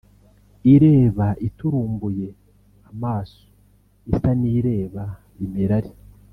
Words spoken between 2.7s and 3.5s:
amaso